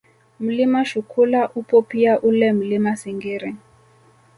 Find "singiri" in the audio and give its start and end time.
2.95-3.55